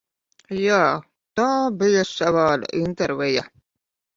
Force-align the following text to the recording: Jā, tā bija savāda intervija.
Jā, 0.59 0.77
tā 1.41 1.45
bija 1.83 2.07
savāda 2.15 2.73
intervija. 2.81 3.49